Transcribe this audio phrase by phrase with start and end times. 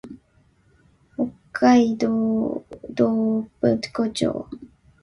[1.15, 2.07] 北海道
[2.95, 4.49] 洞爺湖町